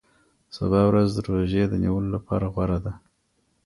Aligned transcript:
سبا 0.55 0.81
ورځ 0.89 1.09
د 1.13 1.19
روژې 1.27 1.63
نیولو 1.83 2.09
لپاره 2.15 2.45
غوره 2.53 2.79
ده. 2.85 2.93